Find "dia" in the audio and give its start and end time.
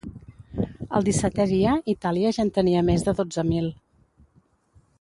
1.51-1.75